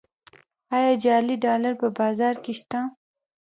آیا 0.75 0.93
جعلي 1.03 1.35
ډالر 1.45 1.73
په 1.81 1.87
بازار 1.99 2.35
کې 2.43 2.53
شته؟ 2.59 2.79